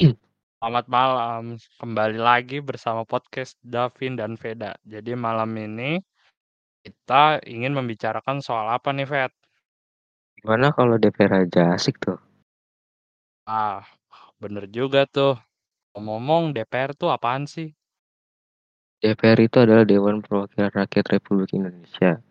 [0.00, 4.72] Selamat malam, kembali lagi bersama podcast Davin dan Veda.
[4.88, 6.00] Jadi malam ini
[6.80, 9.32] kita ingin membicarakan soal apa nih, Ved?
[10.40, 12.16] Gimana kalau DPR aja asik tuh?
[13.44, 13.84] Ah,
[14.40, 15.36] bener juga tuh.
[15.92, 17.76] Ngomong-ngomong, DPR tuh apaan sih?
[19.04, 22.24] DPR itu adalah Dewan Perwakilan Rakyat Republik Indonesia.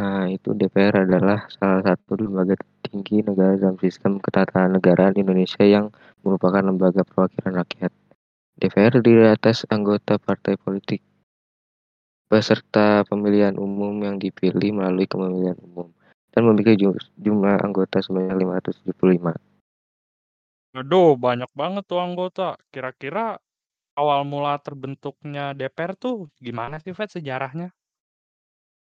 [0.00, 2.56] Nah, itu DPR adalah salah satu lembaga
[2.88, 5.92] tinggi negara dalam sistem ketatanegaraan Indonesia yang
[6.26, 7.94] merupakan lembaga perwakilan rakyat.
[8.58, 11.04] DPR terdiri atas anggota partai politik
[12.26, 15.94] peserta pemilihan umum yang dipilih melalui pemilihan umum
[16.34, 16.74] dan memiliki
[17.16, 19.38] jumlah anggota sebanyak 575.
[20.76, 22.60] Aduh, banyak banget tuh anggota.
[22.68, 23.40] Kira-kira
[23.96, 27.72] awal mula terbentuknya DPR tuh gimana sih, Ved, sejarahnya?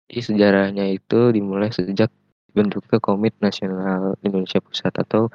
[0.08, 2.12] Jadi sejarahnya itu dimulai sejak
[2.52, 5.32] bentuknya Komit Nasional Indonesia Pusat atau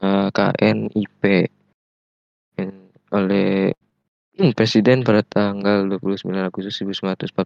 [0.00, 1.22] KNIP
[3.10, 3.74] oleh
[4.38, 7.36] hmm, Presiden pada tanggal 29 Agustus 1945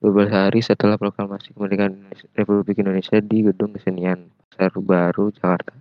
[0.00, 5.72] beberapa hari setelah proklamasi kemerdekaan Republik Indonesia di Gedung Kesenian Pasar Baru, Jakarta.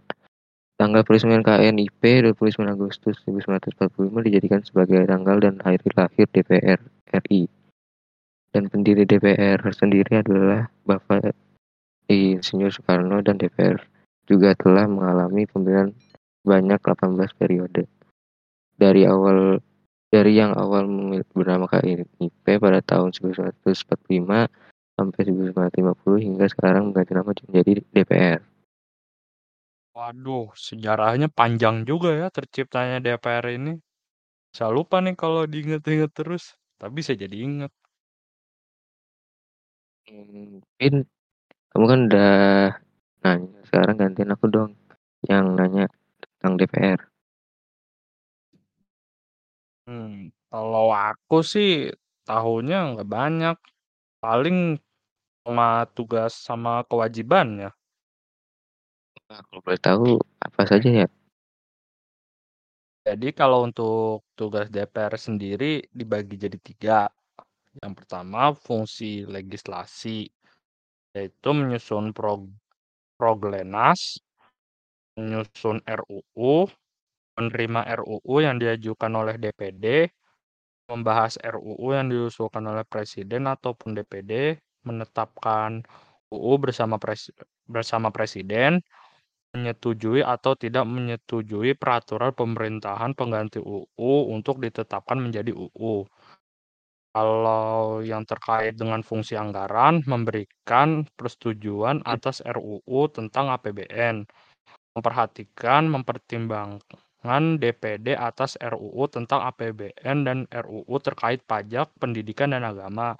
[0.76, 6.80] Tanggal peresmian KNIP 29 Agustus 1945 dijadikan sebagai tanggal dan hari lahir DPR
[7.16, 7.48] RI.
[8.52, 11.32] Dan pendiri DPR sendiri adalah Bapak
[12.12, 13.80] Insinyur Soekarno dan DPR
[14.26, 15.94] juga telah mengalami pemilihan
[16.46, 17.90] banyak 18 periode.
[18.76, 19.62] Dari awal
[20.14, 20.86] dari yang awal
[21.34, 24.48] bernama KNIP pada tahun 1945
[24.96, 28.42] sampai 1950 hingga sekarang mengganti nama menjadi DPR.
[29.96, 33.80] Waduh, sejarahnya panjang juga ya terciptanya DPR ini.
[34.56, 37.72] Saya lupa nih kalau diinget-inget terus, tapi saya jadi inget.
[40.08, 40.94] Mungkin
[41.76, 42.36] kamu kan udah
[43.26, 44.72] nanya, sekarang gantiin aku dong
[45.26, 45.90] yang nanya
[46.22, 47.02] tentang DPR.
[49.90, 51.90] Hmm, kalau aku sih
[52.30, 53.58] tahunya nggak banyak,
[54.22, 54.78] paling
[55.46, 57.70] sama tugas sama kewajibannya.
[59.30, 60.10] Nah, kalau boleh tahu
[60.42, 61.08] apa saja ya?
[63.06, 67.00] Jadi kalau untuk tugas DPR sendiri dibagi jadi tiga.
[67.78, 70.26] Yang pertama fungsi legislasi,
[71.14, 72.50] yaitu menyusun prog
[73.16, 74.20] proglenas,
[75.16, 76.68] menyusun RUU,
[77.40, 80.12] menerima RUU yang diajukan oleh DPD,
[80.92, 85.82] membahas RUU yang diusulkan oleh Presiden ataupun DPD, menetapkan
[86.30, 87.34] UU bersama pres
[87.66, 88.80] bersama Presiden,
[89.56, 96.06] menyetujui atau tidak menyetujui peraturan pemerintahan pengganti UU untuk ditetapkan menjadi UU.
[97.16, 104.28] Kalau yang terkait dengan fungsi anggaran, memberikan persetujuan atas RUU tentang APBN,
[105.00, 113.16] memperhatikan, mempertimbangkan DPD atas RUU tentang APBN dan RUU terkait pajak, pendidikan, dan agama,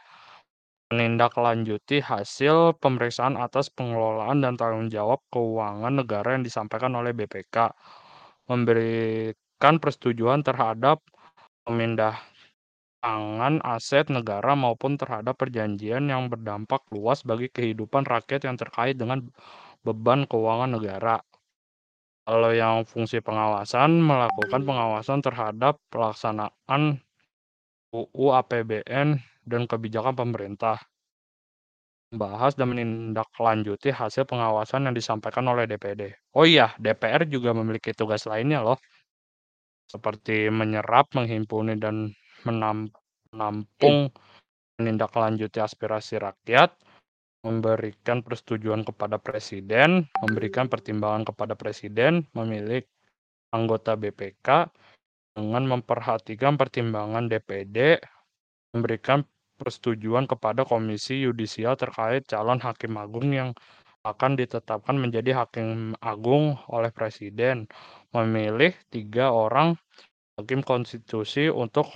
[0.92, 7.72] menindaklanjuti hasil pemeriksaan atas pengelolaan dan tanggung jawab keuangan negara yang disampaikan oleh BPK,
[8.52, 11.00] memberikan persetujuan terhadap
[11.64, 12.20] pemindah
[13.06, 19.22] tangan aset negara maupun terhadap perjanjian yang berdampak luas bagi kehidupan rakyat yang terkait dengan
[19.86, 21.22] beban keuangan negara.
[22.26, 26.98] Kalau yang fungsi pengawasan, melakukan pengawasan terhadap pelaksanaan
[27.94, 30.82] UU APBN dan kebijakan pemerintah.
[32.10, 36.34] Membahas dan menindaklanjuti hasil pengawasan yang disampaikan oleh DPD.
[36.34, 38.82] Oh iya, DPR juga memiliki tugas lainnya loh.
[39.86, 42.10] Seperti menyerap, menghimpuni, dan
[42.46, 44.14] menampung
[44.78, 46.76] menindaklanjuti aspirasi rakyat,
[47.46, 52.82] memberikan persetujuan kepada presiden, memberikan pertimbangan kepada presiden, memilih
[53.54, 54.70] anggota BPK
[55.36, 58.02] dengan memperhatikan pertimbangan DPD,
[58.74, 59.24] memberikan
[59.56, 63.56] persetujuan kepada Komisi Yudisial terkait calon hakim agung yang
[64.06, 67.66] akan ditetapkan menjadi hakim agung oleh Presiden,
[68.14, 69.74] memilih tiga orang
[70.38, 71.90] hakim konstitusi untuk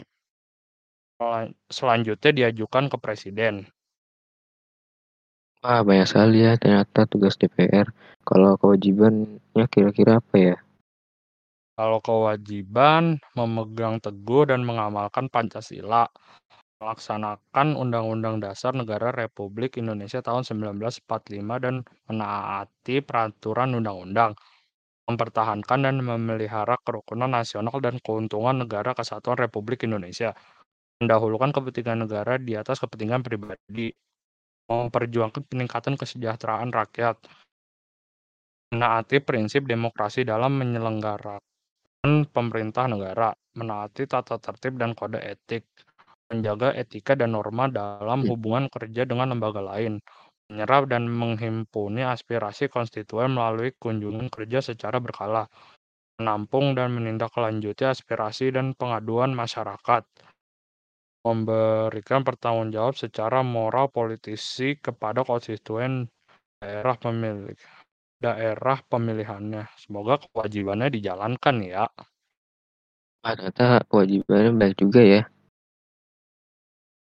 [1.67, 3.67] selanjutnya diajukan ke Presiden.
[5.59, 7.91] Wah, banyak sekali ya ternyata tugas DPR.
[8.23, 10.55] Kalau kewajibannya kira-kira apa ya?
[11.75, 16.07] Kalau kewajiban memegang teguh dan mengamalkan Pancasila,
[16.79, 21.03] melaksanakan Undang-Undang Dasar Negara Republik Indonesia tahun 1945
[21.59, 24.31] dan menaati peraturan undang-undang,
[25.11, 30.31] mempertahankan dan memelihara kerukunan nasional dan keuntungan negara kesatuan Republik Indonesia,
[30.99, 33.91] mendahulukan kepentingan negara di atas kepentingan pribadi,
[34.67, 37.17] memperjuangkan peningkatan kesejahteraan rakyat,
[38.75, 45.65] menaati prinsip demokrasi dalam menyelenggarakan pemerintah negara, menaati tata tertib dan kode etik,
[46.29, 49.97] menjaga etika dan norma dalam hubungan kerja dengan lembaga lain,
[50.51, 55.49] menyerap dan menghimpuni aspirasi konstituen melalui kunjungan kerja secara berkala,
[56.21, 60.05] menampung dan menindaklanjuti aspirasi dan pengaduan masyarakat,
[61.23, 66.07] memberikan pertanggungjawab secara moral politisi kepada konstituen
[66.63, 67.59] daerah pemilik
[68.19, 69.63] daerah pemilihannya.
[69.79, 71.87] Semoga kewajibannya dijalankan ya.
[73.23, 75.21] Wah, ternyata kewajibannya baik juga ya.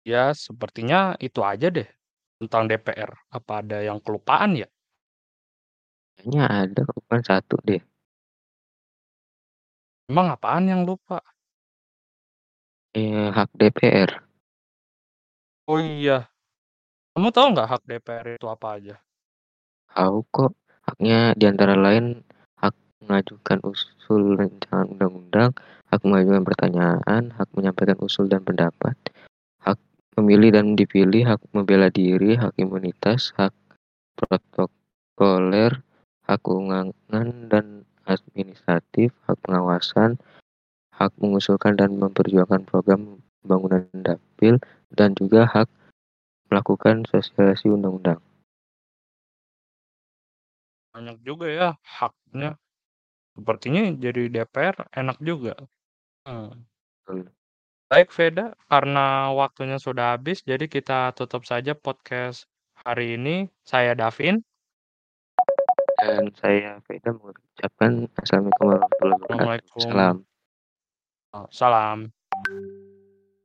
[0.07, 1.87] Ya, sepertinya itu aja deh
[2.41, 3.11] tentang DPR.
[3.29, 4.67] Apa ada yang kelupaan ya?
[6.17, 7.81] Kayaknya ada bukan satu deh.
[10.09, 11.23] Emang apaan yang lupa?
[12.91, 14.19] Eh, hak DPR.
[15.71, 16.27] Oh iya.
[17.15, 18.95] Kamu tahu nggak hak DPR itu apa aja?
[19.95, 20.51] Tahu kok.
[20.83, 22.19] Haknya di antara lain
[22.59, 25.55] hak mengajukan usul rancangan undang-undang,
[25.87, 28.99] hak mengajukan pertanyaan, hak menyampaikan usul dan pendapat,
[29.63, 29.79] hak
[30.19, 33.55] memilih dan dipilih, hak membela diri, hak imunitas, hak
[34.19, 35.79] protokoler,
[36.27, 36.91] hak keuangan
[37.47, 40.19] dan administratif, hak pengawasan,
[40.95, 44.61] hak mengusulkan dan memperjuangkan program pembangunan dapil,
[44.93, 45.67] dan juga hak
[46.51, 48.19] melakukan sosialisasi undang-undang.
[50.91, 52.59] Banyak juga ya haknya.
[53.31, 55.55] Sepertinya jadi DPR enak juga.
[56.27, 56.67] Hmm.
[57.91, 62.47] Baik Veda, karena waktunya sudah habis, jadi kita tutup saja podcast
[62.87, 63.51] hari ini.
[63.67, 64.43] Saya Davin.
[65.99, 69.83] Dan saya Veda mengucapkan Assalamualaikum warahmatullahi wabarakatuh.
[69.83, 70.30] Salam.
[71.51, 72.11] Salam.